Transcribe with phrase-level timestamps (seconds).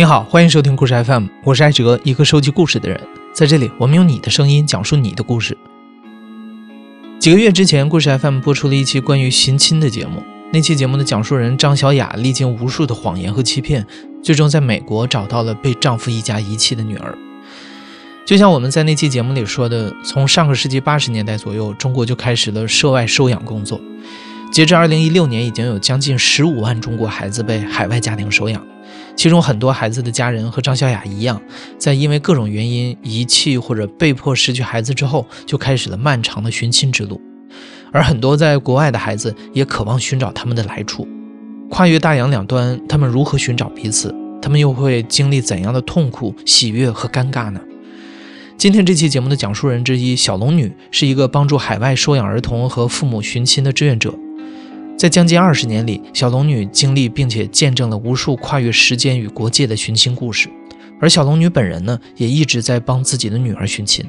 [0.00, 2.98] 你好，欢迎收听故事 FM，我是艾哲，一个收集故事的人。
[3.34, 5.54] 在这里，我们用你的声音讲述你的故事。
[7.18, 10.22] 几个月之前，故事 FM 播出了一期关于寻亲的节目。
[10.54, 13.86] 那期节目的讲述人张小雅历经无数的谎言和欺骗，
[14.22, 17.14] 最终在美国找到了被丈夫一家遗弃的女儿。
[18.24, 23.78] 就像我们在那期节目里说的，从上个世纪八十年代左右，中国就开始了涉外收养工作。
[24.50, 28.64] 截至二零一六年，已经有将近十五万中国孩子被海外家庭收养。
[29.16, 31.40] 其中很多孩子的家人和张小雅一样，
[31.78, 37.20] 在因为各种原因遗弃或者被迫失去孩子之后，就开始了漫长的寻亲之路。
[37.92, 41.06] 而很多在国外的孩子也渴望寻找他们的来处。
[41.68, 44.14] 跨越大洋两端，他们如何寻找彼此？
[44.40, 47.60] 他们又会经历怎样的痛苦、喜悦和尴尬呢？
[48.56, 54.14] 今天这期节目的讲述人之一小龙女，是一个帮助海外收养儿童和父母寻亲的志愿者。
[55.00, 60.50] 在将近二十年里，小龙女经历并且见证了无数跨越时间与国界的寻亲故事，
[61.00, 64.04] 而小龙女本人呢，也一直在帮自己的女儿寻亲。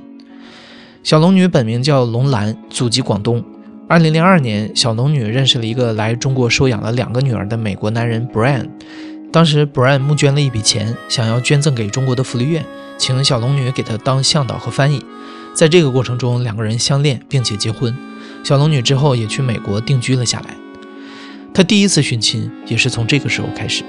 [1.02, 3.42] 小龙女本名叫龙兰，祖籍广东。
[3.88, 8.68] 二零零二年，小龙女认识了一个来中国收养了两个女儿的美国男人 Brian。
[9.32, 12.66] 当时 Brian 募捐了一笔钱，想要捐赠给中国的福利院，
[12.98, 15.02] 请小龙女给他当向导和翻译。
[15.54, 17.96] 在这个过程中，两个人相恋并且结婚。
[18.44, 20.58] 小龙女之后也去美国定居了下来。
[21.54, 23.84] 他第一次寻亲也是从这个时候开始。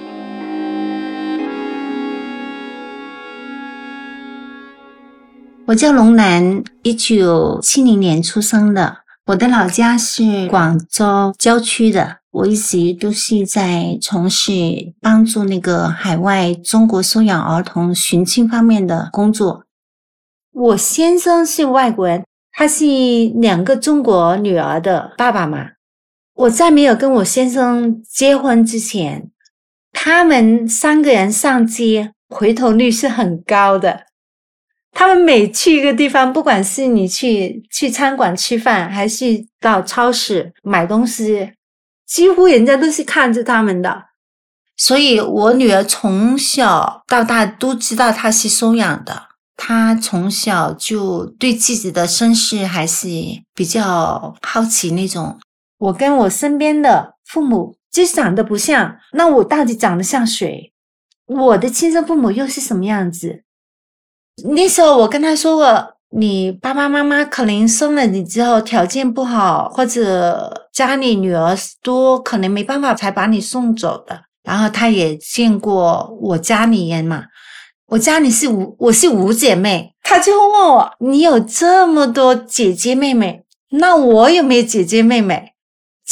[5.66, 8.98] 我叫龙兰，一九七零年出生的。
[9.26, 12.18] 我的老家是广州郊区的。
[12.32, 14.50] 我一直都是在从事
[15.00, 19.64] 帮助那个海外中国收养儿童寻亲方面的工作。
[20.52, 22.84] 我先生是外国人，他是
[23.36, 25.72] 两个中国女儿的爸爸嘛。
[26.42, 29.30] 我在没有跟我先生结婚之前，
[29.92, 34.06] 他们三个人上街回头率是很高的。
[34.90, 41.52] 他们每去一个地方，不管是你去去餐馆吃饭，还是到超市买东西，
[42.06, 44.06] 几乎人家都是看着他们的。
[44.76, 49.28] 所以，我女儿从小到大都知道她是收养的。
[49.56, 53.06] 她从小就对自己的身世还是
[53.54, 55.38] 比较好奇那种。
[55.82, 60.72] 我跟我身边的父母就长得不像，那我到底长得像谁？
[61.26, 63.42] 我的亲生父母又是什么样子？
[64.54, 74.22] 那时候我跟他说过，你爸爸妈妈可能生了你之后条件不好，或者家里女儿多，可能没办法才把你送走的。
[74.44, 77.24] 然后他也见过我家里人嘛，
[77.86, 85.51] 我家里是五，我是五姐妹，他就问我，你有这么多姐姐妹妹，那我有没有姐姐妹妹？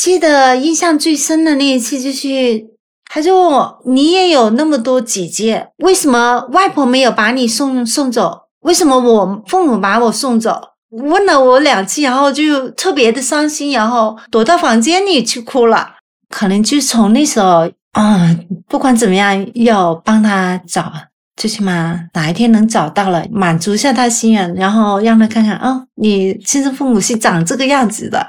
[0.03, 2.65] 记得印象最深的那一次，就是
[3.05, 8.45] 他就问我：“你也有那么多姐姐，为什么外婆没有把你送送走？
[8.61, 10.59] 为什么我父母把我送走？”
[11.05, 15.97] 问了我两次，然后就特别的伤心，然后躲到房间里去哭了。
[16.31, 18.35] 可能就从那时候，啊，
[18.69, 20.91] 不管怎么样，要帮他找，
[21.37, 28.29] 最起码哪一天能找到了，满足一下他心愿，然后让他看看，哦，你亲生父母是长这个样子的。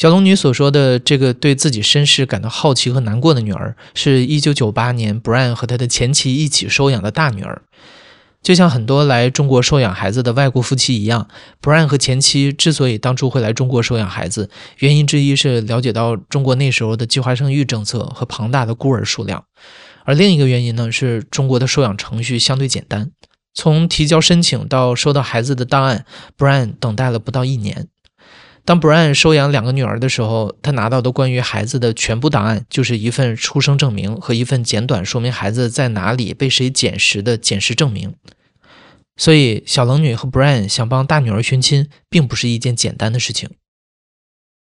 [0.00, 7.60] 小龙女所说的这个对自己身世感到好奇和难过的女儿，是一九九八年 Brian 和他的前妻一起收养的大女儿。
[8.42, 11.28] 就像很多来中国收养孩子的外国夫妻一样
[11.60, 19.44] ，Brian 和前妻之所以当初会来中国收养孩子，原因之一是了解到中国那时候的计划生育政策和庞大的孤儿数量，
[20.06, 23.10] 而另一个原因呢，是中国的收养程序相对简单，
[23.52, 26.06] 从提交申请到收到孩子的档案
[26.38, 27.88] ，Brian 等待了不到一年。
[28.64, 38.14] 当 Brian 收养两个女儿的时候，他拿到的关于孩子的全部档案，就是一份出生证明和一份简短说明孩子在哪里被谁捡拾的捡拾证明。
[39.16, 43.50] 所以，小冷女和 Brian 想帮大女儿寻亲，并不是一件简单的事情。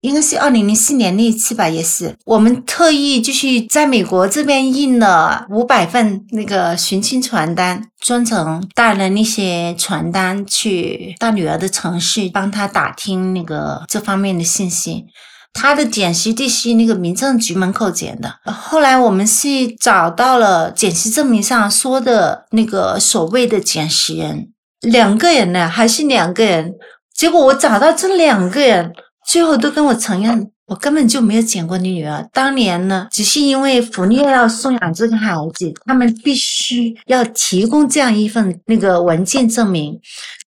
[0.03, 15.07] 应该是二零零四年那一次吧，也是我们特意就是在美国这边印了五百份那个寻亲传单，专程带了那些传单去大女儿的城市，帮她打听那个这方面的信息。
[15.53, 18.39] 她的捡拾地是那个民政局门口捡的。
[18.45, 24.51] 后来我们是找到了捡拾证明上说的那个所谓的捡拾人，
[24.83, 26.75] 两个人呢，还是两个人。
[27.13, 28.93] 结果我找到这两个人。
[29.27, 32.27] 最后都跟我承认，我根本就没有捡过你女儿。
[32.33, 40.01] 当年呢，只是因为福利院要送养这个孩子，他们必须要提供这样一份那个文件证明。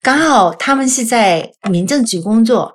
[0.01, 2.75] 刚好他们是在民政局工作，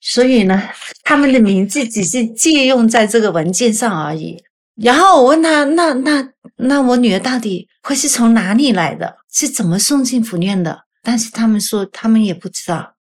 [0.00, 0.62] 所以呢，
[1.02, 4.42] 他们的名字只是借用在这个文件上而已。
[4.76, 9.16] 然后我问他，那那那我女儿到底会是从哪里来的？
[9.32, 10.82] 是怎么送进福利院的？
[11.02, 12.93] 但是他们说他们也不知道，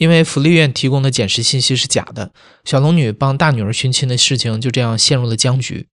[0.00, 2.32] 因为福利院提供的检视信息是假的，
[2.64, 5.88] 小龙女帮大女儿寻亲的事情就这样陷入了僵局。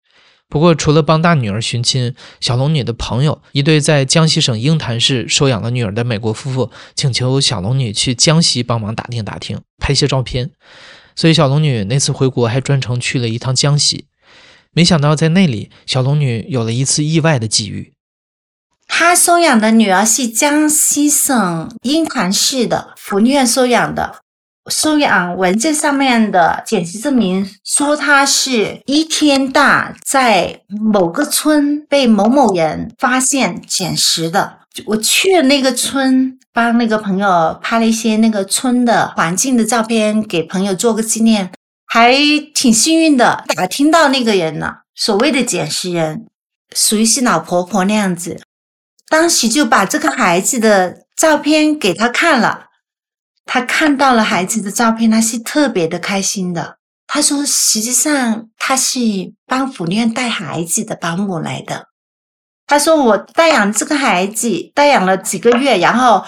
[0.48, 10.52] 不过，除了帮大女儿寻亲，小龙女的朋友一对在江西省鹰潭市收养了女儿的美国夫妇，请求小龙女去江西帮忙打听打听，拍些照片。
[11.16, 14.06] 所以，小龙女那次回国还专程去了一趟江西。
[14.72, 17.94] 没想到在那里，小龙女有了一次意外的际遇。
[18.88, 24.16] 她收养的女儿是江西省鹰潭市的福利院收养的。
[24.72, 34.58] 收养文件上面的检视证明说，他是一天大在某个村被某某人发现捡拾的。
[34.88, 41.52] 我去了那个村，帮那个朋友拍了一些那个村的环境的照片，给朋友做个纪念，
[41.86, 42.16] 还
[42.54, 44.80] 挺幸运的，打听到那个人了。
[44.96, 46.26] 所谓的捡拾人，
[46.76, 48.42] 属于是老婆婆那样子。
[49.10, 52.66] 当时就把这个孩子的照片给他看了。
[53.46, 56.78] 他看到了孩子的照片，他是特别的开心的。
[57.07, 59.00] 他说：“实际上，他是
[59.46, 61.86] 帮福利院带孩子的保姆来的。”
[62.66, 66.25] 他说：“我带养这个孩子，带养了几个月，然后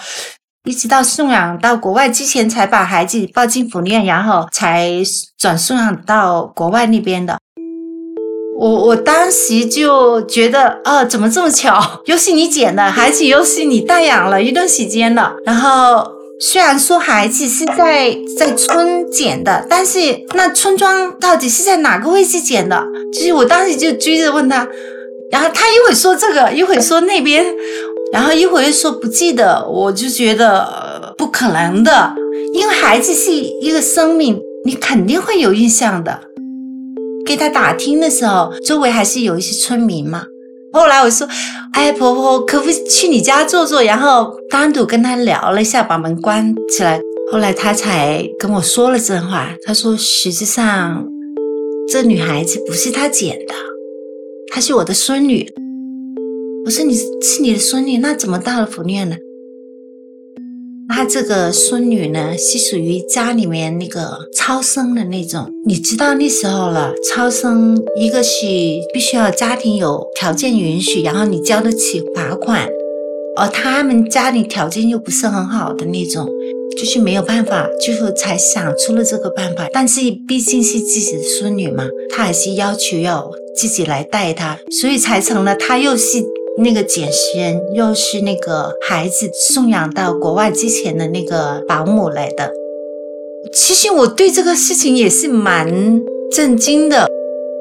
[0.62, 5.02] 一直到送养到国外之前，才把孩子抱进福利院，然后才
[5.36, 7.40] 转送养到国外那边的。”
[8.58, 11.80] 我我当时就觉得，哦，怎么这么巧？
[12.06, 16.18] 又是你捡的孩子，又是你带养了一段时间的，然后。
[16.40, 19.98] 虽然说孩子是在在村捡的，但是
[20.34, 22.80] 那村庄到底是在哪个位置捡的？
[23.12, 24.64] 就是我当时就追着问他，
[25.32, 27.44] 然后他一会说这个，一会说那边，
[28.12, 32.14] 然后一会又说不记得，我就觉得不可能的，
[32.54, 36.20] 因为孩子是一个生命，你肯定会有印象的。
[37.28, 40.24] 给他打听的时候，周围还是有一些村民嘛。
[40.72, 41.28] 后来我说
[41.74, 46.98] ：“哎，婆婆，可不去你家坐坐？”然后单独跟他聊了一下，把门关起来。
[47.30, 49.54] 后来他才跟我说了真话。
[49.66, 51.06] 他说：“实际上，
[51.86, 53.54] 这女孩子不是他捡的，
[54.50, 55.46] 她是我的孙女。”
[56.64, 59.16] 我说：“你是你的孙女，那怎么到了福利院呢？”
[60.88, 66.92] 她这个孙女呢，是属于家里面那个超生的那种，你知道那时候了。
[67.08, 68.46] 超生一个是
[68.92, 72.66] 必须要家庭有条件允许，然后你交得起罚款，
[73.36, 76.26] 而他们家里条件又不是很好的那种，
[76.76, 79.68] 就是没有办法，最后才想出了这个办法。
[79.72, 86.24] 但是毕竟是自己的孙女嘛，他还是要求要自己来带她，所以才成了她又是。
[86.60, 92.50] 那个捡拾人又是那个孩子送养到国外之前的那个保姆来的。
[93.52, 95.68] 其实我对这个事情也是蛮
[96.34, 97.06] 震惊的。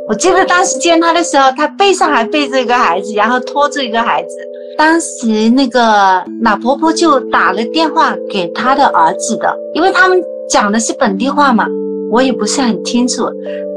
[0.09, 4.29] 我记得当时见他的时候，他背上还背着一个孩子，然后拖着一个孩子。
[4.77, 10.19] 当时那个老婆婆就打了电话给他的儿子的，因为他们
[10.49, 11.67] 讲的是本地话嘛，
[12.11, 13.27] 我也不是很清楚，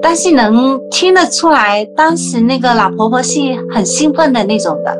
[0.00, 3.38] 但是能听得出来，当时那个老婆婆是
[3.74, 4.96] 很兴奋的那种的。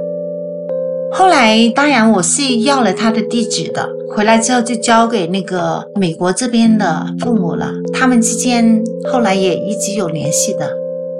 [1.12, 7.70] 后来，当然我是要了他的地址的，回来之后就交给那个美国这边的父母了。
[7.92, 10.70] 他们之间后来也一直有联系的，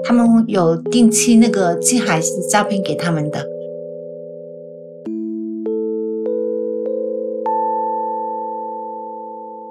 [0.03, 3.45] 他们有定期那个寄孩子照片给他们的。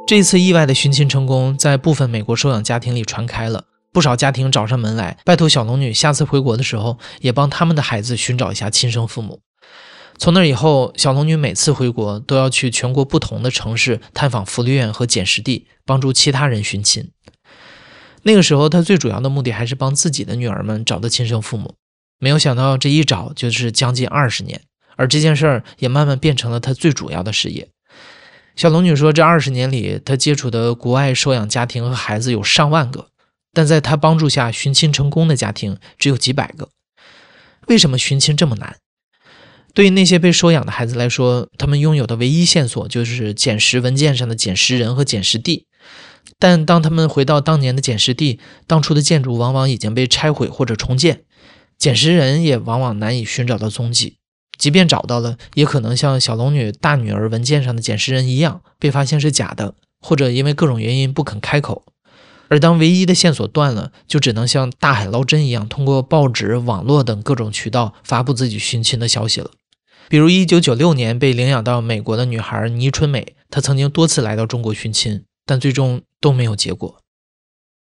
[0.06, 9.40] 这次意外的寻亲成功，在部分美国收养家庭里传开了，不少家庭找上门来，拜托小龙女下次回国的时候，也帮他们的孩子寻找一下亲生父母。
[10.20, 17.10] 从那以后，小龙女每次回国都要去全国不同的城市探访福利院和捡拾地，帮助其他人寻亲。
[18.24, 21.74] 那个时候，她最主要的目的还是帮自己的女儿们找到亲生父母。
[22.18, 24.60] 没有想到，这一找就是将近二十年，
[24.96, 27.70] 而这件事儿也慢慢变成了她最主要的事业。
[28.56, 33.06] 小龙女说，这二十年里，她接触的国外收养家庭和孩子有上万个，
[33.54, 36.68] 但在她帮助下寻亲成功的家庭只有几百个。
[37.68, 38.76] 为什么寻亲这么难？
[39.72, 45.66] 对于那些被收养的孩子来说，他们拥有的唯一线索就是捡拾文件上的捡拾人和捡拾地。
[46.38, 51.22] 但当他们回到当年的捡拾地，当初的建筑往往已经被拆毁或者重建，
[51.78, 54.16] 捡拾人也往往难以寻找到踪迹。
[54.58, 61.84] 即便找到了，也可能像小龙女大女儿文件上的捡拾人一样，被发现是假的，或者因为各种原因不肯开口。
[62.48, 69.50] 而当唯一的线索断了，就只能像大海捞针一样，通过报纸、网络等各种渠道发布自己寻亲的消息了。
[70.10, 76.96] 比如，一九九六年被领养到美国的女孩倪春美，她曾经多次来到中国寻亲，但最终都没有结果。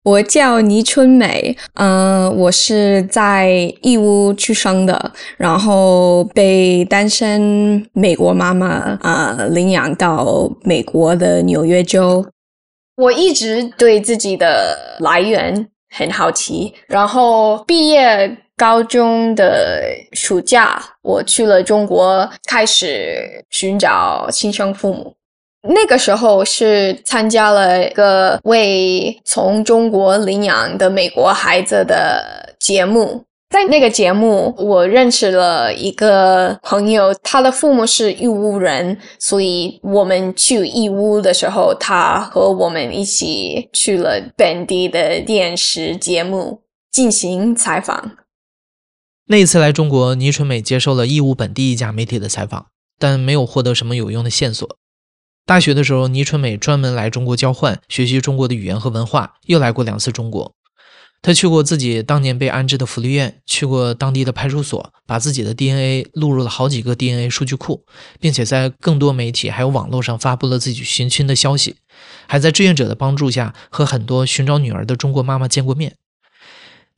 [0.04, 12.26] 我叫倪春美，嗯、我是在义乌出生的，然后被单身美国妈妈呃领养到美国的纽约州。
[12.96, 19.82] 我一直对自己的来源很好奇，然后毕业高中的
[20.12, 25.14] 暑假，我去了中国，开始寻找亲生父母。
[25.68, 48.16] 那个时候是参加了一个为从中国领养的美国孩子的节目，在那个节目，我认识了一个朋友，他的父母是义乌人，所以我们去义乌的时候，他和我们一起去了本地的电视节目进行采访。
[49.26, 52.66] 那一次来中国，倪春美接受了义乌本地一家媒体的采访，
[52.98, 54.76] 但没有获得什么有用的线索。
[55.46, 60.54] 大学的时候，倪春美专门来中国交换，学习中国的语言和文化，又来过两次中国。
[61.22, 67.84] 她去过自己当年被安置的福利院，去过当地的派出所，把自己的 DNA 录入了好几个 DNA 数据库，
[68.20, 71.76] 并且在更多媒体还有网络上发布了自己寻亲的消息，
[72.26, 75.94] 还在志愿者的帮助下和很多寻找女儿的中国妈妈见过面。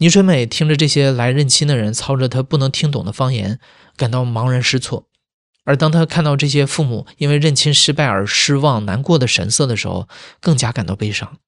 [0.04, 3.58] 倪春美听着这些来认亲的人操着她不能听懂的方言，
[3.96, 5.06] 感到茫然失措。
[5.64, 10.06] 而当她看到这些父母因为认亲失败而失望、难过的神色的时候，
[10.42, 11.38] 更加感到悲伤。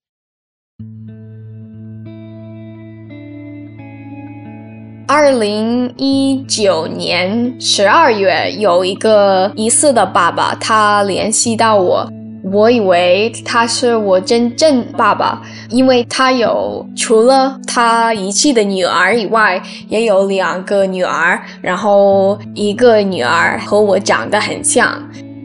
[5.06, 12.10] 二零一九年十二月，有一个疑似的爸爸，他联系到我，
[12.52, 24.96] 我以为他是我真正爸爸，因为他有除了他遗弃的女儿以外，也有两个女儿，然后一个女儿和我长得很像。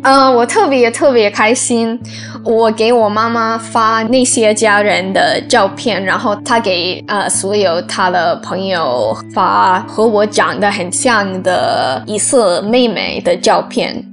[0.03, 2.00] 呃，我特别特别开心，
[2.43, 14.03] 我给我妈妈发那些家人的照片，然后她给呃所有她的朋友发和我长得很像的疑似妹妹的照片。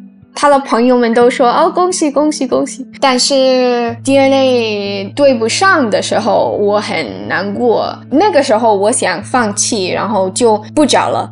[0.40, 2.86] 他的朋友们都说哦，恭喜恭喜恭喜！
[3.00, 7.92] 但是 DNA 对不上的时候，我很难过。
[8.08, 11.28] 那个时候，我想放弃，然后就不找了。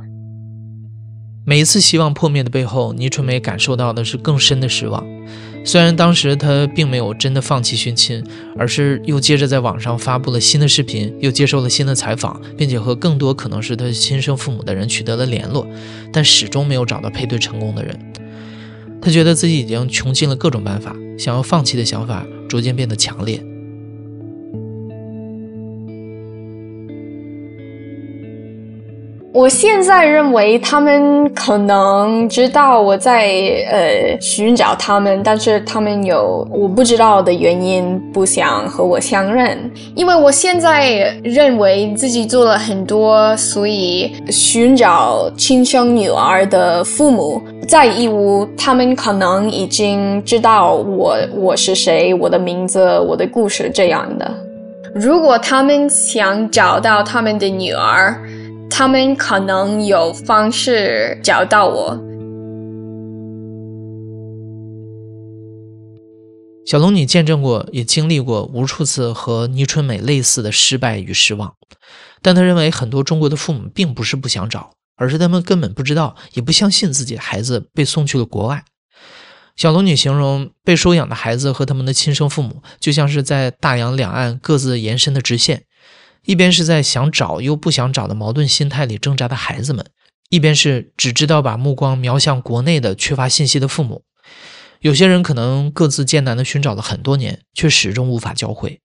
[1.46, 5.06] 每一次希望破灭的背后，倪春梅感受到的是更深的失望。
[5.64, 8.24] 虽然当时她并没有真的放弃寻亲，
[8.58, 15.64] 而是又接着在网上发布了新的视频，又接受了新的采访，并且和更多可能是她亲生父母的人取得了联络，
[16.12, 17.96] 但始终没有找到配对成功的人。
[19.06, 23.40] 他觉得自己已经穷尽了各种办法，想要放弃的想法逐渐变得强烈。
[29.36, 33.28] 我现在认为他们可能知道我在
[33.70, 47.38] 呃寻找他们，但是他们有我不知道的原因不想和我相认，因为我现在认为自己做了很多，所以寻找亲生女儿的父母
[47.68, 54.32] 在义乌，他们可能已经知道我我是谁，我的名字，我的故事这样的。
[54.94, 58.18] 如果他们想找到他们的女儿，
[58.68, 61.98] 他们可能有方式找到我。
[66.66, 71.54] 小龙女见证过，也经历过无数次和倪春美类似的失败与失望，
[72.20, 78.64] 但她认为很多中国的父母并不是不想找，而是他们根本不知道，也不相信自己的孩子被送去了国外。
[79.54, 85.62] 小龙女形容被收养的孩子和他们的亲生父母，就像是在大洋两岸各自延伸的直线。
[86.26, 89.86] 一边是在想找又不想找的矛盾心态里挣扎的孩子们，
[90.28, 94.02] 一边是只知道把目光瞄向国内的缺乏信息的父母。
[94.80, 98.80] 有些人可能各自艰难地寻找了很多年，却始终无法交汇。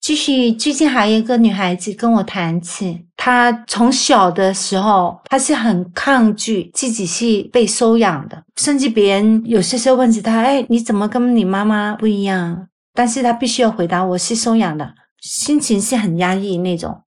[0.00, 12.68] 就是最近还有一个女孩子跟我谈起，她从小的时候，她是很抗拒自己是被收养的，甚至别人有些时候问起她，哎，你怎么跟你妈妈不一样？
[12.94, 14.94] 但是她必须要回答，我是收养的。
[15.20, 17.02] 心情是很压抑那种，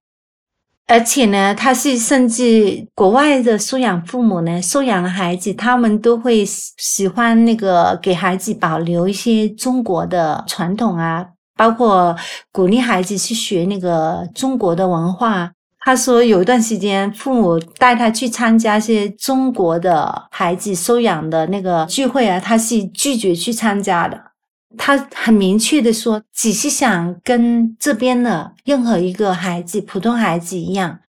[0.86, 11.26] 而且呢，他是甚至国外的收养父母呢，收养的孩子，他们都会喜欢那个给孩子保留一些中国的传统啊，
[11.56, 12.16] 包括
[12.52, 15.52] 鼓励孩子去学那个中国的文化。
[15.82, 24.29] 他说有一段时间，父母带他去参加一些中国的孩子收养的那个聚会啊，他是拒绝去参加的。
[24.78, 31.00] 他很明确的说，只是想跟这边的任何一个孩子，普通孩子一样。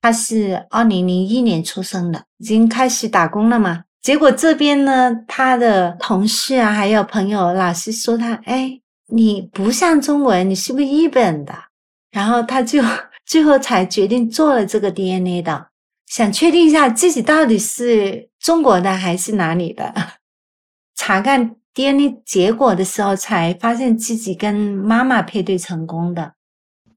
[0.00, 3.84] 他是二零零一年出生的，已经开始打工了嘛。
[4.02, 11.54] 结果这边呢，他的同事啊，还有朋友，老是说他，哎，你不像中文，你是不是日本的？
[12.10, 12.82] 然后他就
[13.24, 15.68] 最后才决定做了这个 DNA 的，
[16.06, 19.94] 想确定一下自己到底是中国的还是哪里的。
[20.94, 26.32] 查看 DNA 结果的时候，才发现自己跟妈妈配对成功的。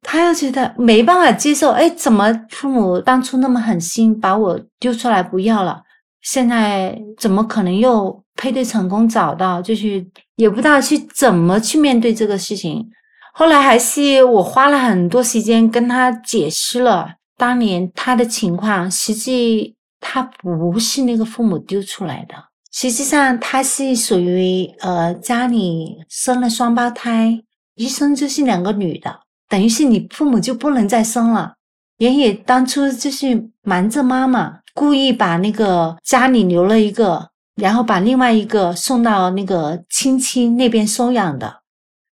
[0.03, 5.81] 他又觉得没办法接受，哎，怎么父母当初那么狠心把我丢出来不要了？
[6.21, 9.61] 现在怎么可能又配对成功找到？
[9.61, 10.05] 就是
[10.35, 12.87] 也不知道去怎么去面对这个事情。
[13.33, 22.35] 后来还是我花了很多时间跟他解释了当年他的情况，实际他不是那个父母丢出来的。
[22.71, 27.41] 实际上，他是属于呃家里生了双胞胎，
[27.75, 31.53] 一生就是两个女的，等于是你父母就不能再生了。
[31.97, 41.61] 爷爷当初就是瞒着妈妈，故意把那个家里留了一个，然后把另外一个送到那个亲戚那边收养的。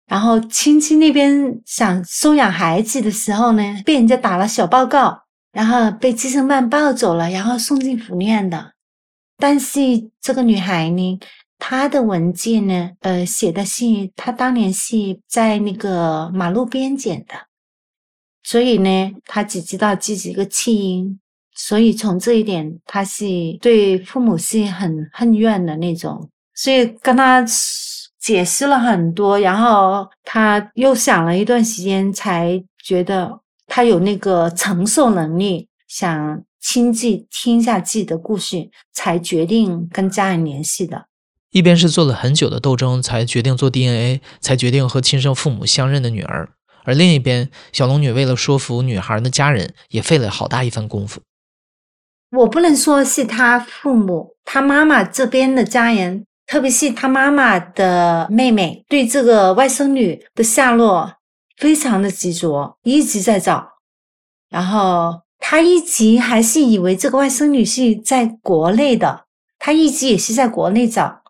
[0.07, 8.74] 然后亲戚那边想收养孩子的时候呢，被人家打了小报告，然后被计生办抱走了，然后送进福利院的。
[9.37, 9.81] 但是
[10.21, 11.19] 这个女孩呢，
[11.59, 17.35] 她的文件呢，呃，写的是她当年是在那个马路边捡的，
[18.43, 21.19] 所以呢，她只知道自己一个弃婴，
[21.53, 23.25] 所以从这一点，她是
[23.61, 27.45] 对父母是很恨怨的那种，所以跟她
[28.21, 36.45] 解释了很多，然后她又想了一段时间，才觉得她有那个承受能力，想。
[36.67, 41.09] 亲自听一下自己的故事，才决定跟家人联系的。
[41.51, 46.47] 一边是做了很久的斗争，才决定做 DNA，才决定和亲生父母相认的女儿；
[46.85, 51.21] 而另一边，小龙女为了说服女孩的家人，也费了好大一番功夫。
[52.39, 61.13] 我不能说是她父母，她妈妈这边的家人，特别是她妈妈的妹妹，对这个外甥女的下落
[61.59, 63.69] 非常的执着，一直在找，
[64.49, 65.24] 然后。
[65.47, 69.27] 他一直还是以为这个外甥女是在国内的，
[69.59, 71.21] 他一直也是在国内找，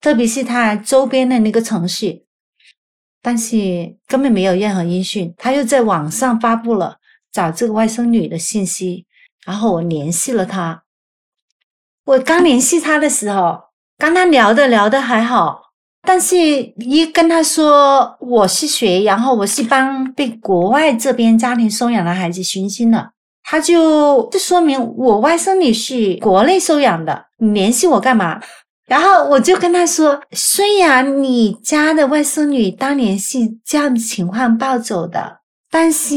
[0.00, 2.24] 特别是他周边的那个城市，
[3.20, 5.34] 但是根本没有任何音讯。
[5.36, 6.96] 他又在网上发布了
[7.30, 9.04] 找这个外甥女的信息，
[9.44, 10.84] 然后我联系了他。
[12.06, 13.64] 我刚联系他的时候，
[13.98, 16.38] 跟他聊的聊的还好，但是
[16.78, 23.12] 一跟他说我是谁，然后我是帮被国外这边家庭收养的孩子寻亲的。
[23.50, 28.40] 他就就说明我外甥女是国内收养的，你联系我干嘛？
[28.86, 36.14] 然后我就跟他说，虽然你家的外甥女当年是这样的情况抱走的，但是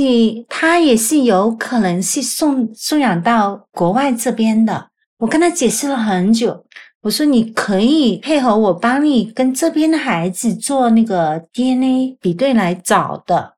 [0.48, 4.90] 她也是有可能是送送养到国外这边的。
[5.18, 6.64] 我跟他解释了很久，
[7.02, 13.54] 我说你可以配合我帮你跟这边的孩子做那个 DNA 比对来找的。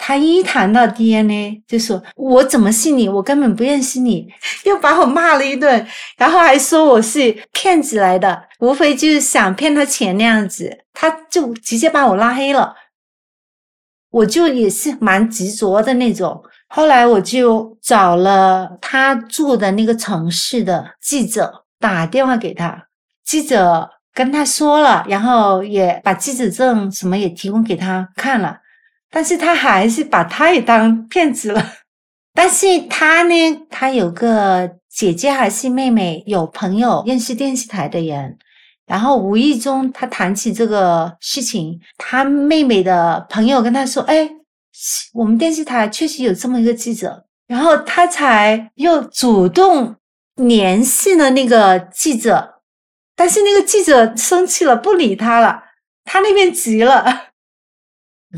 [0.00, 3.08] 他一谈到 DNA，就说我怎么信你？
[3.08, 4.26] 我根本不认识你，
[4.64, 12.74] 又把我骂了一顿，然后还说我是骗子来的，无非就是想骗他钱那样子，他就直接把我拉黑了。
[14.10, 22.86] 我就也是蛮执着的那种，后来我就找了他住的那个城市的记者打电话给他，
[23.22, 28.60] 记者跟他说了，然后也把记者证什么也提供给他看了。
[29.10, 31.72] 但是他还是把他也当骗子了。
[32.34, 38.38] 但是他呢，他有个姐姐还是妹妹，有朋友认识电视台的人，
[38.86, 44.30] 然后无意中他谈起这个事情，他妹妹的朋友跟他说：“哎，
[45.14, 49.96] 我们电视台确实有这么一个记者。”然后他才又主动
[50.36, 52.60] 联系了那个记者，
[53.16, 55.62] 但是那个记者生气了，不理他了，
[56.04, 57.27] 他那边急了。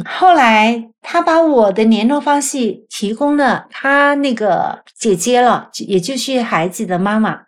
[0.04, 7.42] 后来，他把我的联络方式提供了他那个姐姐了，也就是孩子的妈妈。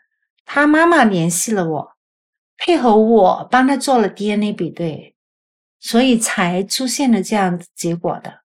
[0.45, 1.93] 他妈妈联系了我，
[2.59, 5.15] 配合我帮他做了 DNA 比对，
[5.79, 8.41] 所以才出现了这样子结果的。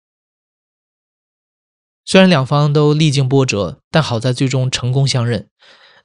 [2.06, 5.50] 虽然两方都历经波折，但好在最终成功相认。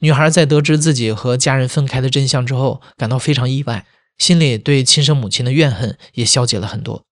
[0.00, 7.04] 女孩在得知自己和家人分开的真相之后，感到非常意外，心里对亲生母亲的怨恨也消解了很多。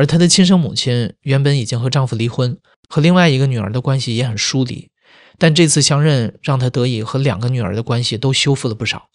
[0.00, 2.56] 而她的亲生母亲原本已经和丈夫离婚，
[2.88, 4.88] 和另外一个女儿的关系也很疏离，
[5.36, 9.10] 但这次相认让她得以和两个女儿的关系都修复了不少。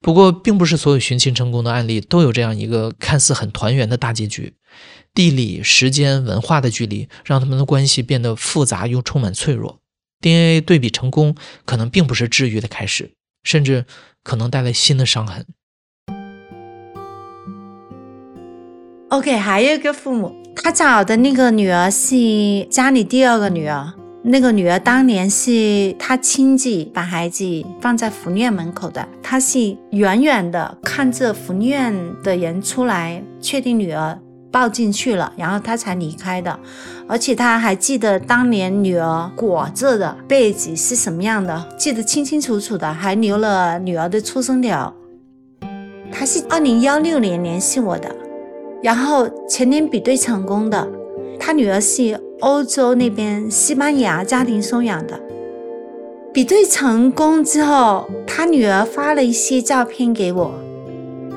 [0.00, 4.54] 不过，并不是所有寻亲成功的案例都有这样一个看似很团圆的大结局。
[5.12, 9.78] 地理、时间、文化的距离让他们的关系变得复杂又充满脆弱。
[10.22, 13.12] DNA 对比成功可能并不是治愈的开始，
[13.44, 13.84] 甚至
[14.24, 15.44] 可能带来新的伤痕。
[19.12, 23.92] OK，还有一个父母他找的那个女儿是家里第二个女儿。
[24.22, 27.44] 那个女儿当年是他亲戚把孩子
[27.78, 34.18] 放在福利院门口的，他是远远的看着福利院的人出来，确定女儿
[34.50, 36.58] 抱进去了，然后他才离开的。
[37.06, 44.94] 而且他还记得当年女儿裹着的被子是什么样的，记得清清楚楚的，还留了女儿的出生条。
[46.10, 48.14] 他是二零幺六年联系我的，
[48.82, 50.88] 然后前年比对成功的，
[51.38, 52.20] 他女儿是。
[52.42, 55.20] 欧洲那边，西班牙家庭收养的，
[56.32, 60.52] 比对成功之后，他女儿发了一些照片给我，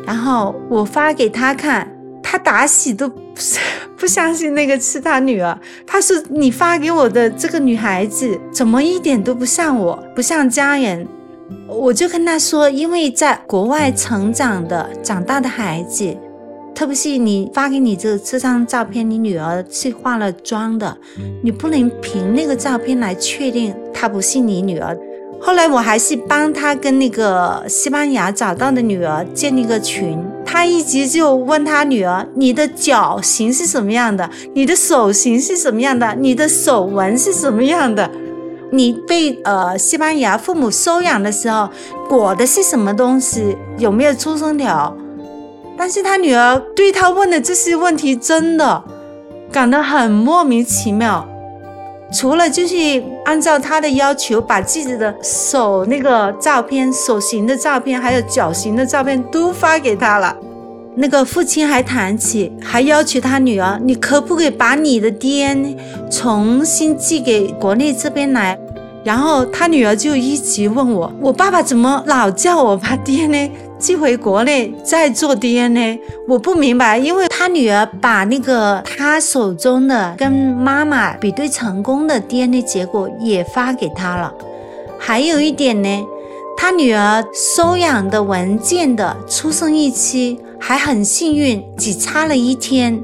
[0.03, 3.21] 然后我发给他看，他打死都不
[3.95, 5.55] 不相信那个是他女儿。
[5.85, 11.07] 他说：“你发给我的这个女孩子，怎么一点都不像我，不像家人？”
[11.69, 16.17] 我就跟他说：“因为在国外成长的、长大的孩子。”
[16.75, 20.97] 特别是你发给你这这张照片，你女儿是化了妆的，
[21.41, 24.95] 你不能凭那个照片来确定她不是你女儿。
[25.39, 34.29] 后来我还是帮她跟那个西班牙找到的女儿建立个群，她一直就问她女儿：“你的脚型是什么样的？
[34.53, 36.13] 你的手型是什么样的？
[36.15, 38.11] 你的手纹是什么样的？
[38.71, 41.69] 你被呃西班牙父母收养的时候
[42.09, 43.55] 裹的是什么东西？
[43.77, 44.93] 有没有出生条？”
[45.77, 48.83] 但是他女儿对他问的这些问题，真的
[49.51, 51.27] 感到很莫名其妙。
[52.13, 60.37] 除了就是按照他的要求，把自己的手那个照片、手型的照片，还有脚型的照片都发给他了。
[60.95, 65.75] 那个父亲还谈起，还要求他女儿：“你可不可以把你的 DNA
[66.09, 68.57] 重新寄给国内这边来？”
[69.03, 84.33] 然后他女儿就一直问我：“我爸爸怎么老叫我把 DNA？” 寄回国内再做 DNA，我不明白，因为他女儿把那个他手中的跟妈妈比对成功的 DNA 结果也发给他了。
[84.97, 86.05] 还有一点呢，
[86.57, 93.03] 他女儿收养的文件的出生日期还很幸运，只差了一天，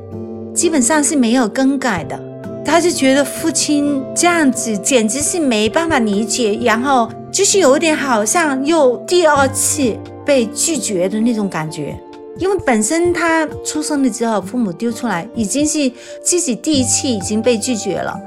[0.54, 2.20] 基本上是没有更改的。
[2.64, 9.96] 他就觉得父亲这样子简直是没办法理解，然后就是有点好像又第二次。
[10.26, 11.98] 被拒绝的那种感觉，
[12.38, 18.20] 因为本身他出生了之后，父母丢出来，已经是自己第一次已经被拒绝了，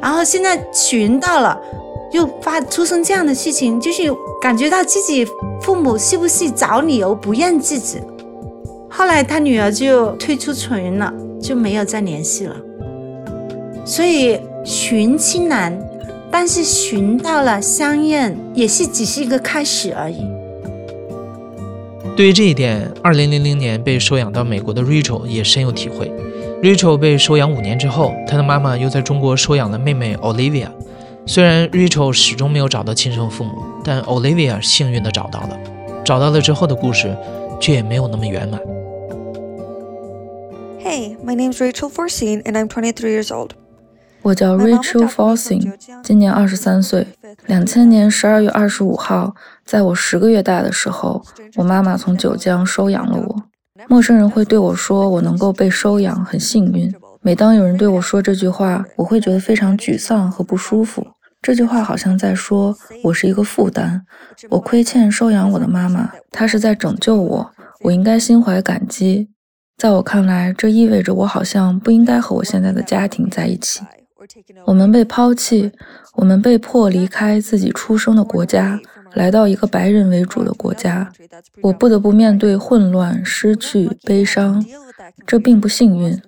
[0.00, 1.60] 然后现在寻到了，
[2.12, 4.04] 又发出生这样的事情，就是
[4.40, 5.26] 感觉到自己
[5.60, 8.00] 父母是不是找理由不认自己？
[8.88, 12.56] 后来他女儿就退出群了，就没有再联系了。
[13.84, 15.76] 所以寻亲难，
[16.30, 20.24] 但是寻到了相认，也是只是一个开始而已。
[22.20, 26.12] 对于这一点，2000年被收养到美国的 Rachel 也深有体会。
[26.62, 30.66] Rachel 被收养五年之后，她的妈妈又在中国收养了妹妹 Olivia。
[31.24, 33.52] 虽然 Rachel 始终没有找到亲生父母，
[33.82, 35.58] 但 Olivia 幸运地找到了。
[36.04, 37.16] 找到了之后的故事，
[37.58, 38.60] 却也没有那么圆满。
[40.84, 43.52] Hey, my name is Rachel Forsine, and I'm 23 years old.
[44.22, 47.06] 我叫 Rachel Forcing，今年二十三岁。
[47.46, 51.22] 两千年十二月二十五号，在我十个月大的时候，
[51.56, 53.42] 我妈妈从九江收养了我。
[53.88, 61.06] 陌生人会对我说：“我能够被收养，很幸运。”每当有人对我说这句话，我会觉得非常沮丧和不舒服。
[61.40, 64.02] 这句话好像在说我是一个负担，
[64.50, 67.50] 我亏欠收养我的妈妈，她是在拯救我，
[67.82, 69.28] 我应该心怀感激。
[69.78, 73.80] 在我看来，这意味着我好像不应该和我现在的家庭在一起。
[74.66, 75.70] 我们被抛弃，
[76.14, 78.78] 我们被迫离开自己出生的国家，
[79.14, 81.10] 来到一个白人为主的国家。
[81.62, 84.64] 我不得不面对混乱、失去、悲伤，
[85.26, 86.20] 这并不幸运。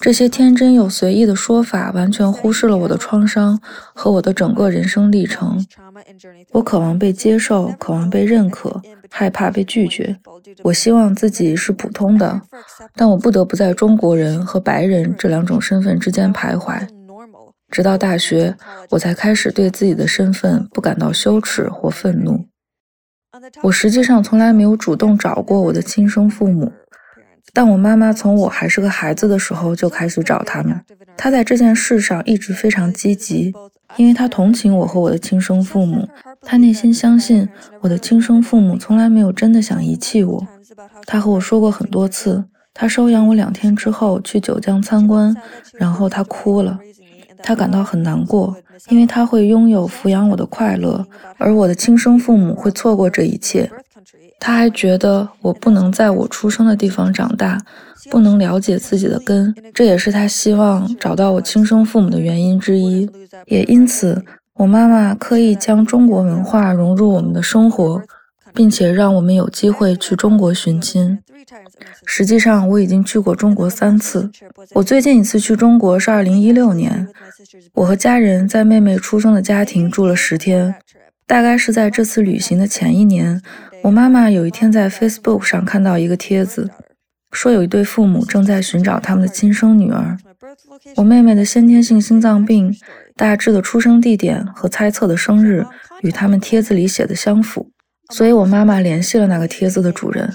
[0.00, 3.58] 这些天真又随意的说法，完全忽视了我的创伤
[3.94, 5.64] 和我的整个人生历程。
[6.50, 10.16] 我渴望被接受，渴望被认可，害怕被拒绝。
[10.62, 12.40] 我希望自己是普通的，
[12.96, 16.86] 但我不得不在中国人和白人这两种身份之间徘徊。
[17.70, 18.56] 直到大学，
[18.90, 22.46] 我才开始对自己的身份不感到羞耻或愤怒。
[23.62, 26.72] 我实际上从来没有主动找过我的亲生父母，
[27.52, 30.78] 但我妈妈从我还是个孩子的时候就开始找他们。
[31.16, 33.52] 她在这件事上一直非常积极，
[33.96, 36.08] 因为她同情我和我的亲生父母。
[36.42, 37.48] 她内心相信
[37.80, 40.46] 我的亲生父母从来没有真的想遗弃我。
[41.06, 45.34] 她和我说过很多次，她收养我两天之后去九江参观，
[45.74, 46.78] 然后她哭了。
[47.42, 48.56] 他感到很难过，
[48.88, 51.04] 因为他会拥有抚养我的快乐，
[51.38, 53.70] 而我的亲生父母会错过这一切。
[54.38, 57.60] 他还觉得我不能在我出生的地方长大，
[58.10, 63.08] 不能了解自己的根，这也是他希望找到我亲生父母的原因之一。
[63.46, 64.24] 也因此，
[64.54, 68.02] 我妈妈刻意将中国文化融入我们的生活，
[68.54, 71.18] 并且让我们有机会去中国寻亲。
[72.06, 74.30] 实际上，我已经去过中国三次。
[74.74, 77.08] 我最近一次去中国是二零一六年，
[77.74, 80.74] 我和家人在妹妹出生的家庭住了十天。
[81.26, 83.40] 大概是在这次旅行的前一年，
[83.82, 86.68] 我妈妈有一天在 Facebook 上看到一个帖子，
[87.30, 90.16] 说有一对父母正在寻找他们的亲生女儿。
[90.96, 92.74] 我妹妹的先天性心脏病，
[93.14, 95.64] 大致的出生地点和猜测的生日
[96.00, 97.70] 与他们帖子里写的相符，
[98.10, 100.30] 所以我妈妈联系了那个帖子的主人。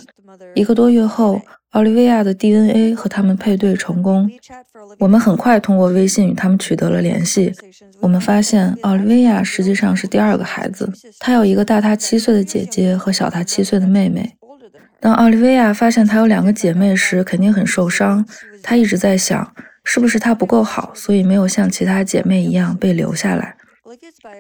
[0.54, 4.30] 一个多月后，奥利维亚的 DNA 和他们配对成功。
[5.00, 7.54] 我们很快通过微信与他们取得了联系。
[8.00, 10.90] 我们发现，奥利维亚实际上是第二个孩子。
[11.20, 14.36] 她有一个大她七岁的姐姐和小她七岁的妹妹。
[15.02, 18.26] 当奥利维亚发现她有两个姐妹时，肯定很受伤。
[18.64, 23.56] 她一直在想，是不是她不够好，所以没有像其他姐妹一样被留下来。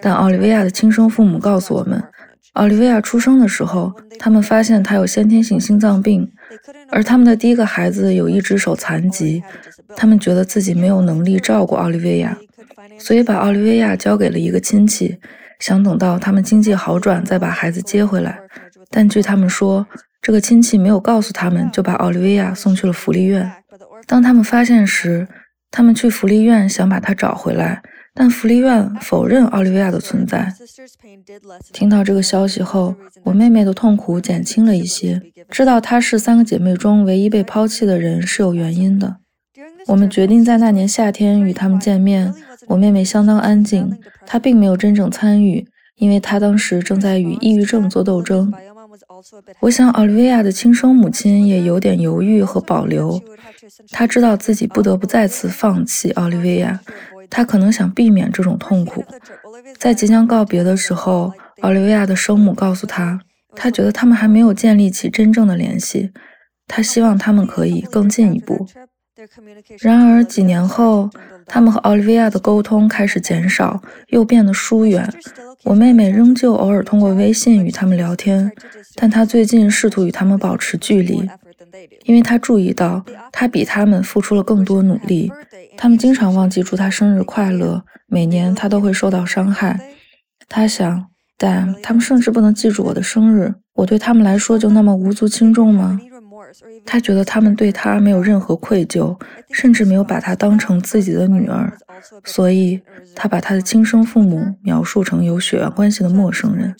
[0.02, 2.02] 但奥利维亚的亲生父母告诉我们。
[2.56, 6.30] 奥利维亚出生的时候，他们发现他有先天性心脏病，
[6.90, 9.44] 而他们的第一个孩子有一只手残疾。
[9.96, 12.38] 他们觉得自己没有能力照顾奥利维亚，
[12.98, 15.18] 所以把奥利维亚交给了一个亲戚，
[15.60, 18.40] 想等到他们经济好转再把孩子接回来。
[18.90, 19.86] 但据他们说，
[20.22, 23.52] 这个亲戚没有告诉他们，就把奥利维亚送去了福利院。
[24.08, 25.28] 当他们发现时，
[25.70, 27.82] 他们去福利院想把他找回来。
[28.18, 30.52] 但福利院否认奥利维亚的存在。
[31.74, 35.22] 听到这个消息后，我妹妹的痛苦减轻了一些。
[35.50, 39.18] 知道她是三个姐妹中唯一被抛弃的人是有原因的。
[39.88, 42.34] 我们决定在那年夏天与他们见面。
[42.68, 48.52] 我妹妹相当安静，她并没有真正参与，因为她当时正在与抑郁症做斗争。
[49.60, 53.22] 我想，奥利维亚的亲生母亲也有点犹豫和保留。
[53.92, 56.80] 她知道自己不得不再次放弃奥利维亚。
[57.36, 59.04] 他可能想避免这种痛苦。
[59.78, 63.20] 在即将告别的时候，奥利维亚的生母告诉他，
[63.54, 66.12] 他觉得他们还没有建立起真正的联系，
[66.66, 68.66] 他希望他们可以更进一步。
[69.82, 71.10] 然而几年后，
[71.46, 75.06] 他们和奥利维亚的沟通开始减少，又变得疏远。
[75.66, 78.50] 我妹妹仍旧偶尔通过微信与他们聊天，
[78.96, 81.28] 但她最近试图与他们保持距离。
[82.04, 85.32] 因为他注意到，他比他们付出了更多努力。
[85.78, 89.80] 他们经常忘记祝他生日快乐，每年他都会受到伤害。
[90.48, 91.08] 他想，
[91.38, 93.54] 但他们甚至不能记住我的生日。
[93.74, 96.00] 我对他们来说就那么无足轻重吗？
[96.86, 99.20] 他觉得他们对他没有任何愧疚，
[99.52, 101.76] 甚至没有把他当成自己的女儿，
[102.24, 102.80] 所以
[103.16, 106.74] 他把他的亲生父母描述成有血缘关系的陌生人。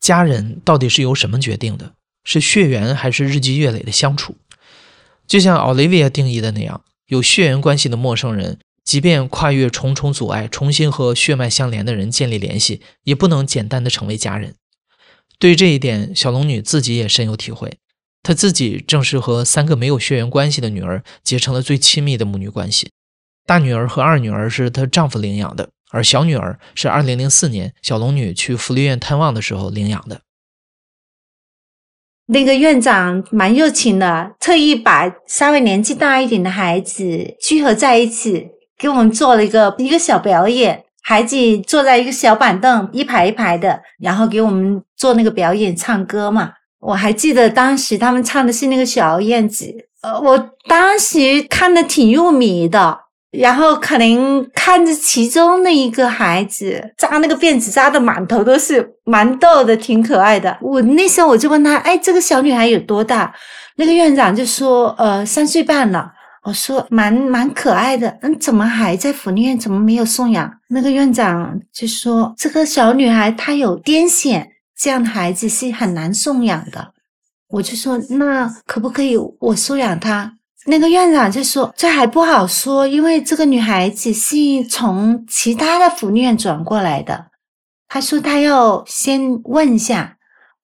[0.00, 1.92] 家人到底是由什么决定的？
[2.24, 4.36] 是血缘还是日积月累的相处？
[5.26, 14.54] 就像 Olivia 定义的那样，有血缘关系的陌生人，即便跨越重重阻碍，重新和血脉相连的人建立联系，也不能简单的成为家人。
[15.38, 17.78] 对于这一点，小龙女自己也深有体会。
[18.22, 22.90] 她自己正是和三个没有血缘关系的女儿结成了最亲密的母女关系。
[23.46, 25.70] 大女儿和二女儿是她丈夫领养的。
[25.90, 30.22] 而小女儿是二零零四年小龙女去福利院探望的时候领养的。
[32.26, 40.84] 那个院长蛮热情的，特意把稍微年纪大一点的孩子聚合在一起，给我们做了一个一个小表演。
[41.02, 46.52] 孩子坐在一个小板凳，一排一排的，然后给我们做那个表演，唱歌嘛。
[46.78, 52.96] 我还记得当时他们唱的是那个小燕子，呃，我当时看的挺入迷的。
[53.30, 60.58] 然后可能看着其中的一个孩子扎那个辫子扎的满头都是，蛮逗的，挺可爱的。
[60.60, 63.32] 我那时候我就问他，哎，这个小女孩有多大？
[63.76, 66.12] 那个院长就说，呃，三岁半了。
[66.42, 68.18] 我说，蛮蛮可爱的。
[68.22, 69.58] 嗯，怎么还在福利院？
[69.58, 70.50] 怎么没有送养？
[70.70, 76.94] 那个院长就说，这个小女孩她有癫痫，这样的孩子是很难送养的。
[77.50, 80.32] 我就说，那可不可以我收养她？
[80.66, 84.36] 那个院长就说：“这还不好说，因为这个女孩子是
[84.68, 87.28] 从其他的福利院转过来的。
[87.88, 90.18] 他说他要先问一下，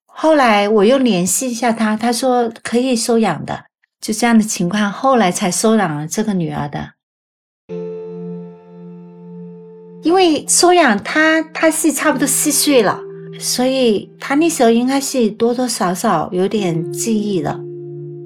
[0.05, 3.65] 后来我又联系一下他，他说可以收养的。
[3.99, 6.91] 就这样的情况，后来才收养了这个女儿的。
[10.03, 13.01] 因为收养她，她是差不多四岁了，
[13.39, 17.59] 所以她那时候应该是多多少少有点记忆的。”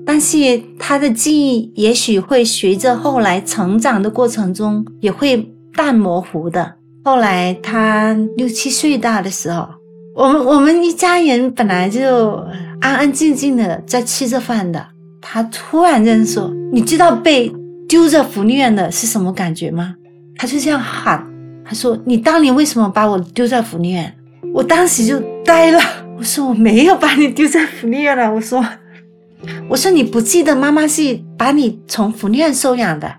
[0.05, 0.37] 但是
[0.79, 6.75] 他的记忆也许会随着后来成长的过程中也会淡模糊的。
[7.03, 9.67] 后来他六七岁大的时候，
[10.15, 12.35] 我们我们一家人本来就
[12.79, 14.85] 安安静静的在吃着饭的，
[15.21, 17.51] 他突然间说：“你知道被
[17.87, 19.95] 丢在福利院的是什么感觉吗？”
[20.37, 21.25] 他就这样喊，
[21.63, 24.13] 他说：“你当年为什么把我丢在福利院？”
[24.53, 25.79] 我当时就呆了，
[26.17, 28.63] 我说：“我没有把你丢在福利院了。”我说
[29.69, 33.15] ：“我说你不记得妈妈是把你从福利院收养的。”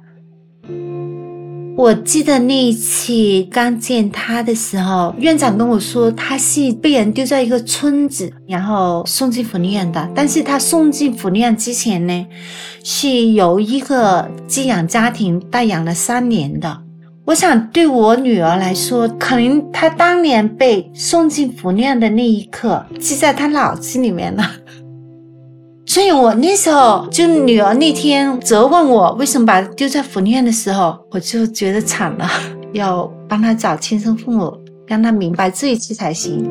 [1.74, 3.12] 我记得那一次
[3.50, 10.06] 刚见他的时候，院长跟我说他是被人丢在一个村子，然后送进福利院的。
[10.14, 12.26] 但是他送进福利院之前呢，
[12.84, 16.82] 是由一个寄养家庭带养了三年的。
[17.24, 24.44] 我想对我女儿来说，可能她当年被送进福利院的那一刻，记在她脑子里面了。
[25.92, 32.26] 所以我那时候就女儿那天责问我为什么把她丢在福利院的时候，我就觉得惨了，
[32.72, 34.50] 要帮她找亲生父母，
[34.86, 36.48] 让她明白这一次才行。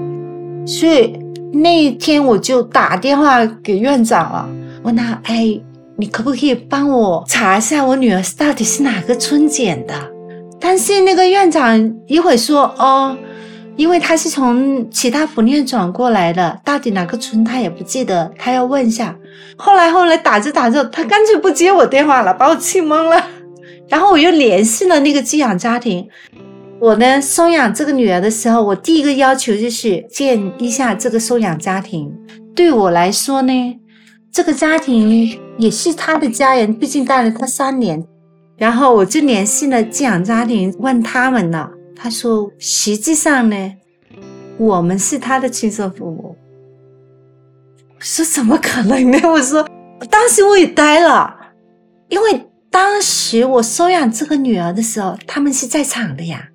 [0.67, 1.17] 所以
[1.51, 4.47] 那一天我就打电话给院长了，
[4.83, 5.59] 问他：“哎，
[5.95, 9.95] 你可不可以帮我查一下我女儿到底是哪个村捡的？”
[10.61, 13.17] 但是那个院长一会说：“哦。”
[13.75, 19.15] 因为他是从其他福利院转过来的，到底哪个村他也不记得，他要问一下。
[19.57, 23.25] 后来后来打着打着，他干脆不接我电话了，把我气懵了。
[23.87, 26.07] 然后我又联系了那个寄养家庭。
[26.79, 32.11] 我呢收养这个女儿的时候，我第一个要求就是见一下这个收养家庭。
[32.55, 33.79] 对我来说呢，
[34.31, 38.03] 这个家庭也是他的家人，毕竟带了他三年。
[38.57, 41.69] 然后我就联系了寄养家庭，问他们了。
[42.03, 43.75] 他说：“实际上呢，
[44.57, 46.35] 我们是他的亲生父母。”
[47.93, 49.63] 我说：“怎么可能呢？” 我说
[50.09, 51.31] ：“当时我也呆了，
[52.09, 56.49] 因为当时我收养这个女儿的时候，他们是在场的呀。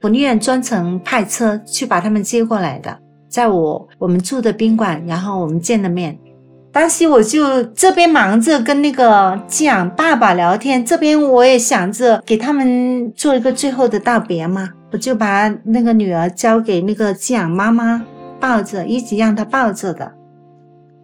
[0.00, 2.96] 福利院专程派车去把他们接过来的，
[3.28, 6.16] 在我我们住的宾馆，然后我们见了面。”
[6.72, 18.04] 当时我就这边忙着跟那个寄养爸爸聊天，这边我也想着给他们做一个最后的道别嘛，我就把那个女儿交给那个寄养妈妈
[18.38, 20.12] 抱着，一直让她抱着的。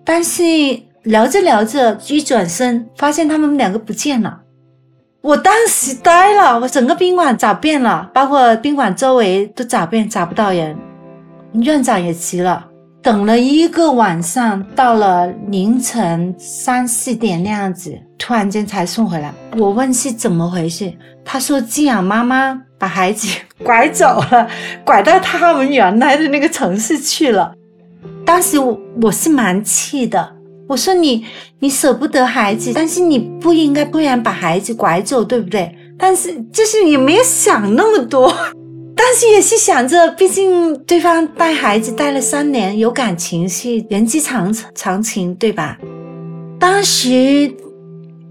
[0.04, 0.42] 但是
[1.02, 4.42] 聊着聊着，一转身发现他们两个不见了，
[5.20, 10.78] 我当时呆了，我整个宾馆找遍了，包括宾馆周围都找遍，找不到人，
[11.54, 12.68] 院长也急了。
[13.06, 19.32] 等了一个晚上，到了凌晨三四点那样子，突然间才送回来。
[19.56, 20.92] 我问是怎么回事，
[21.24, 23.28] 他说寄养妈妈把孩子
[23.62, 24.50] 拐走了，
[24.84, 27.54] 拐到他们原来的那个城市去了。
[28.24, 30.32] 当时我我是蛮气的，
[30.66, 31.24] 我说你
[31.60, 35.72] 你舍不得孩子，但是你不应该不然把孩子拐走，对不对？
[35.96, 38.34] 但是就是也没有想那么多。
[38.98, 45.78] 但是也是想着，毕竟对方带孩子带了三年，有感情是人之常常情，对吧？
[46.58, 47.54] 当时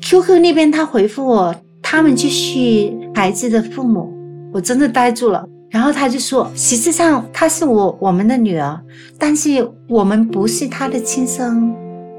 [0.02, 4.12] QQ 那边他回复我，他们就是孩子的父母，
[4.52, 5.48] 我真的呆住了。
[5.70, 8.80] 然后他就说，实际上她是我我们的女儿，
[9.20, 11.76] 但是我们不是她的亲生，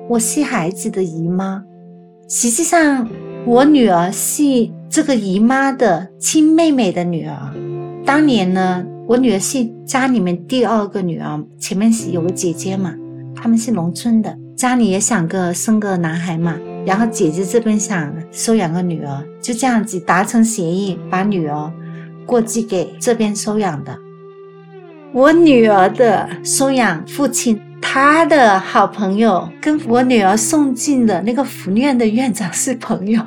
[0.08, 1.62] 我是孩子的姨妈。
[2.28, 3.08] 实际上，
[3.44, 4.42] 我女儿是
[4.88, 7.36] 这个姨妈的亲妹妹的女儿。
[8.06, 12.94] 当年呢，我女儿是家里面第二个女儿，前面是有个姐姐嘛，
[13.34, 21.72] 他们是农村的，家里也想个生个男孩嘛，然后姐姐这边想收养个女儿，就这样子达成协议，把女儿
[22.24, 23.98] 过继给这边收养的。
[25.12, 33.20] 我女儿的收养父亲，他的好朋友跟我女儿送进的那个福利院的院长是朋友。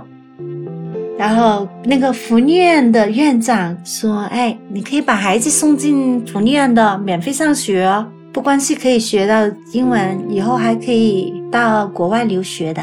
[1.20, 7.94] 然后那个福利院的院长说：“哎，你可以把孩子送进福利院的，免费上学，
[8.32, 12.82] 不光是可以学到英文，以后还可以到国外留学的。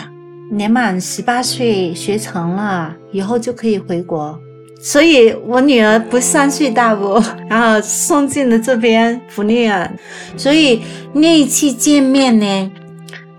[0.51, 4.39] 年满十八岁学成了，以后就可以回国。
[4.83, 9.99] 所以我女儿不三岁大不，然后送进了这边福利院。
[10.37, 10.83] 所以
[11.15, 12.71] 那一次见面呢。”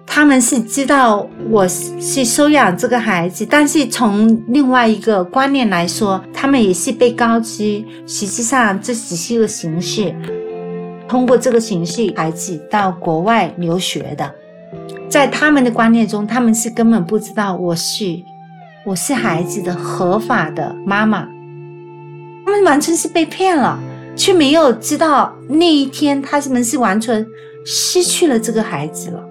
[0.09, 10.15] 他们是知道我是收养这个孩子，但是从另外一个观念来说，他们也是被告知，实际上这只是一个形式，
[11.07, 14.33] 通过这个形式，孩子到国外留学的，
[15.07, 18.19] 在他们的观念中，他们是根本不知道我是
[18.85, 21.27] 我是孩子的合法的妈妈，
[22.43, 23.77] 他们完全是被骗了，
[24.15, 27.23] 却没有知道那一天他们是完全
[27.63, 29.26] 失去了这个孩子了。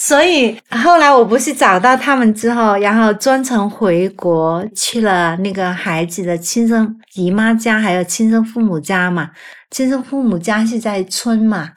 [0.00, 9.30] 所以后来我不是找到他们之后，然后专程回国去了那个孩子的亲生姨妈家，还有亲生父母家嘛。
[9.72, 11.70] 亲生父母家是在村嘛，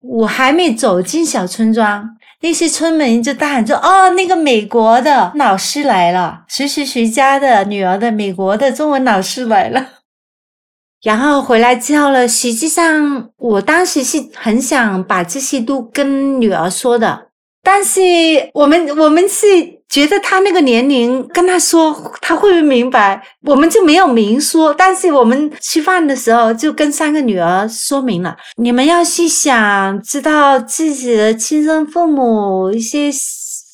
[0.00, 9.90] 我还没走进小村庄，那些村民就大喊说：“哦，那个美国的老师来了，谁谁谁家的女儿的美国的中文老师来了。”
[11.00, 17.27] 然后回来之后呢，实际上我当时是很想把这些都跟女儿说的，
[17.70, 18.00] 但是
[18.54, 19.46] 我们我们是
[19.90, 21.92] 觉得他那个年龄跟他说
[22.22, 24.72] 他会不会明白，我们就没有明说。
[24.72, 33.10] 但是我们吃饭的时候就跟三个女儿说明了，你们要是想知道自己的亲生父母一些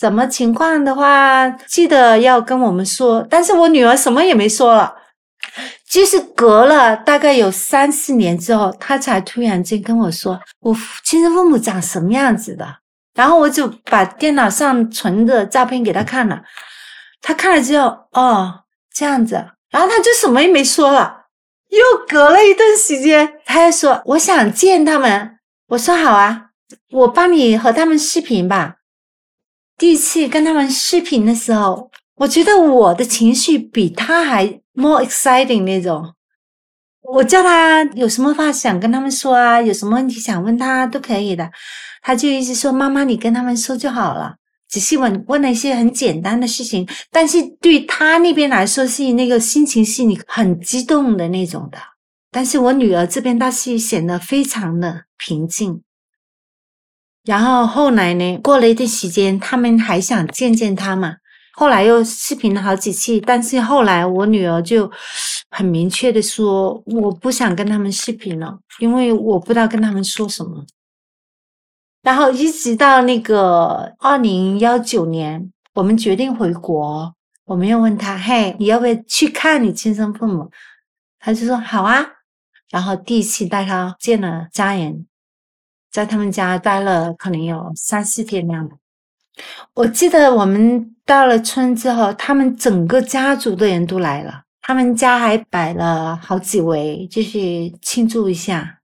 [0.00, 3.24] 什么情况的话，记得要跟我们说。
[3.30, 4.92] 但是我女儿什么也没说了。
[5.88, 12.66] 就是隔了大概有三四年之后，他才突然间跟我说：“我亲生父母长什么样子的。”
[13.14, 16.42] 然后我就把电脑上存的照片给他看了，
[17.22, 19.34] 他看了之后，哦，这样子，
[19.70, 21.26] 然后他就什么也没说了。
[21.70, 25.38] 又隔了一段时间，他又说：“我想见他们。”
[25.68, 26.50] 我说：“好啊，
[26.90, 28.76] 我帮你和他们视频吧。”
[29.78, 34.60] 第一次跟他们视频的时候，我觉得我的情绪比他还。
[34.76, 36.14] more exciting 那种，
[37.00, 41.48] 我叫他有什么话想跟他们说啊，有什么问题想问他都可以的，
[42.06, 44.36] 他就一直说妈妈你跟他们说就好了，
[44.68, 51.78] 只是问问了一些很简单的事情，但是对他那边来说是那个心情是你很激动的那种的，
[52.30, 55.82] 但是我女儿这边倒是显得非常的平静，
[57.24, 61.14] 然后后来呢，过了一段时间，他们还想见见他嘛。
[61.56, 64.90] 后来又视频了好几次，但是后来我女儿就
[65.50, 70.66] 很明确的说，我不想跟他们视频了，因为我不知道跟他们说什么。
[72.04, 77.14] 然后一直到那个二零幺九年，我们决定回国，
[77.46, 80.50] 我们又问他，嘿，你要不要去看你亲生父母？
[81.18, 82.06] 他就说好啊。
[82.70, 85.06] 然后第一次带他见了家人，
[85.90, 88.76] 在他们家待了可能有三四天那样的。
[89.72, 97.38] 我记得我们到了村之后，他们整个家族的人都来了，他们家还摆了好几围，就是
[97.80, 98.80] 庆祝一下。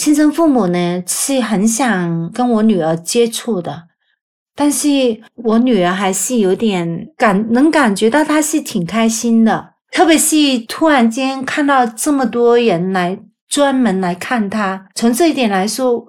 [0.00, 3.82] 亲生父母呢是很想跟我女儿接触的，
[4.56, 4.88] 但是
[5.34, 16.06] 我女儿还是有点感，能感觉到她是挺开心的，特别是突然间看到这么多人来专门来看她，从这一点来说，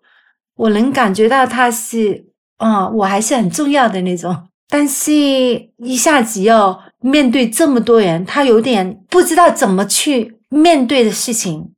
[0.56, 2.28] 我能感觉到她是。
[2.60, 11.74] 嗯，我还是很重要的那种，但是一下子要面对这么多人，他有点不知道怎么去面对的事情。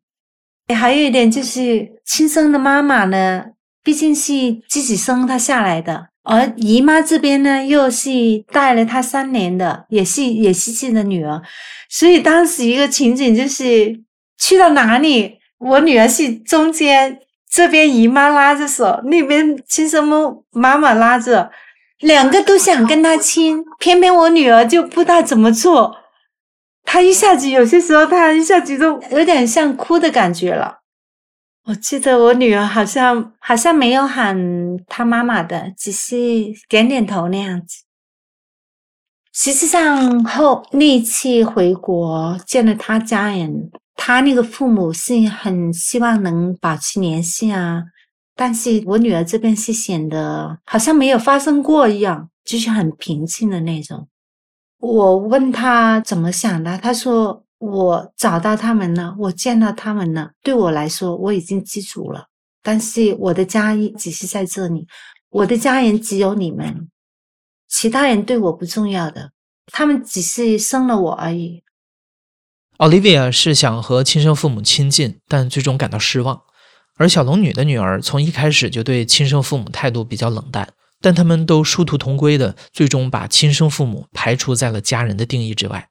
[0.76, 3.46] 还有一点就是，亲生的妈妈呢，
[3.84, 4.32] 毕竟是
[4.68, 8.10] 自己生他下来的，而姨妈这边呢，又是
[8.52, 11.42] 带了他三年的，也是也是自己的女儿，
[11.90, 14.02] 所以当时一个情景就是，
[14.38, 17.20] 去到哪里，我女儿是中间。
[17.56, 21.52] 这边姨妈拉着手，那边亲生母妈妈拉着，
[22.00, 25.98] 两个都想跟她亲，偏偏我女儿就不知道怎么做。
[26.84, 30.80] 她一下子有些时候，她一下子都有点像哭的感觉了。
[31.66, 34.38] 我记得我女儿好像好像没有喊
[34.88, 36.16] 她妈妈的，只是
[36.68, 37.84] 点点头那样子。
[39.32, 43.72] 实际上后那一次回国见了他家人。
[43.96, 47.84] 他那个父母是很希望能保持联系啊，
[48.36, 54.08] 但是我女儿这边是显得好像没有发生过一样，就是很平静的那种。
[54.80, 62.28] 我问他怎么想的，他说我找到他们了，我见到他们了，对我来说我已经知足了。
[62.62, 64.86] 但是我的家只是在这里，
[65.30, 66.90] 我的家人只有你们，
[67.70, 69.32] 其他人对我不重要的，
[69.68, 71.64] 他们只是生了我而已。
[72.80, 76.42] Olivia 是想和亲生父母亲近，但最终感到失望。
[76.98, 80.68] 而小龙女的女儿从一开始就对亲生父母态度比较冷淡，
[81.00, 85.88] 但他们都殊途同归的，最终把亲生父母排除在了家人的定义之外。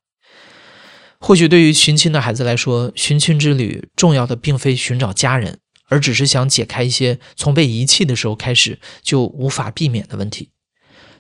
[1.25, 10.51] 或许对于寻亲的孩子来说，寻亲之旅重要的并非寻找家人，而只是想解开一些从被遗弃的时候开始就无法避免的问题。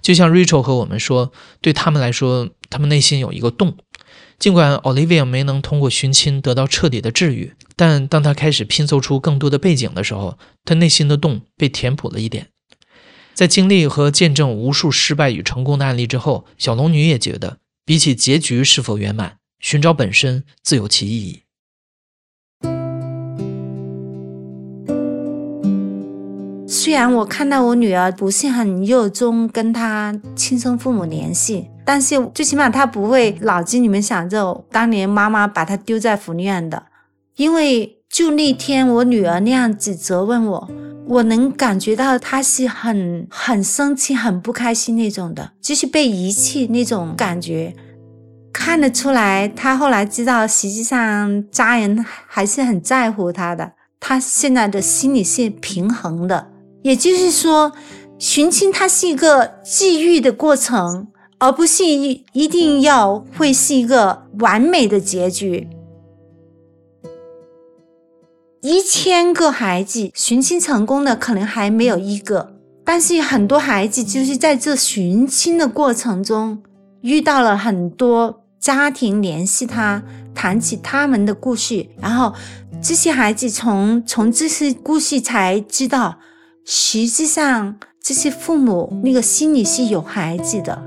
[0.00, 3.76] 就像 Rachel 和我们说，对他们来说，他们内心有一个洞。
[4.40, 12.48] 尽管 Olivia 没能通过寻亲得到彻底的治愈，但当他开始拼凑出更多的背景的时候，他内心的洞被填补了一点。
[13.34, 21.42] 在经历和见证无数失败与成功的案例之后，小龙女也觉得，比起结局是否圆满，寻找本身自有其意义。
[26.66, 36.86] 虽然我看到我女儿不是很热衷跟她亲生父母联系，但是最起码她不会脑子里面想着当年妈妈把她丢在福利院的，
[37.36, 40.70] 因为就那天我女儿那样子责问我，
[41.06, 47.76] 我能感觉到她是很很生气、很不开心那种的，就是被遗弃那种感觉。
[48.52, 53.72] 看得出来，他后来知道，实际上家人还是很在乎他的。
[53.98, 56.48] 他现在的心理是平衡的，
[56.82, 57.72] 也就是说，
[58.18, 61.06] 寻亲它是一个际遇的过程，
[61.38, 65.68] 而不是一一定要会是一个完美的结局。
[68.60, 76.62] 一千个孩子寻亲成功的可能还没有一个，但是很多孩子就是在这寻亲的过程中
[77.00, 78.41] 遇到了很多。
[78.62, 80.00] 家庭联系他，
[80.32, 82.32] 谈起他们的故事，然后
[82.80, 86.20] 这些孩子从从这些故事才知道，
[86.64, 90.80] 实际上这些父母那个心里是有孩子的。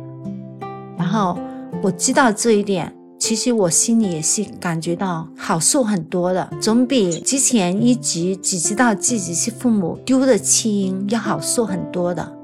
[0.97, 1.37] 然后
[1.83, 12.34] 我知道这一点，其实我心里也是感觉到好受很多的，总比之前一直只知道自己是父母丢的弃婴要好受很多的。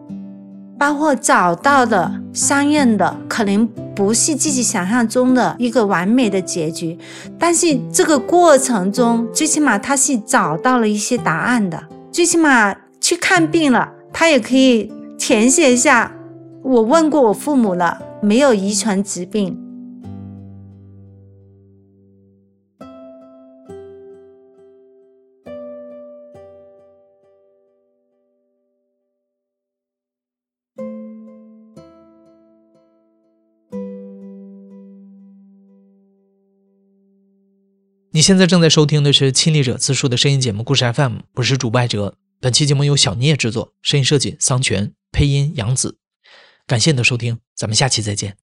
[0.81, 6.97] 包括找到的、相应的，可能不是自己想象中的一个完美的结局，
[7.37, 11.83] 但是这个过程中，最起码他是找到了一些答案的。
[12.11, 16.11] 最起码去看病了，他也可以填写一下。
[16.63, 19.55] 我问过我父母了，没有遗传疾病。
[38.21, 42.15] 你现在正在收听的是亲历者自述的声音节目《故事 FM》，我是主播艾哲。
[42.39, 45.97] 本期节目由小聂制作，声音设计桑泉，配音杨子。
[46.67, 48.37] 感谢你的收听，咱们下期再见。